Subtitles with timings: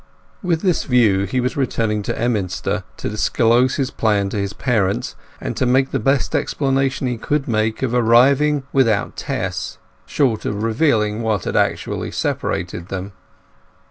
[0.41, 5.15] With this view he was returning to Emminster to disclose his plan to his parents,
[5.39, 9.77] and to make the best explanation he could make of arriving without Tess,
[10.07, 13.11] short of revealing what had actually separated them.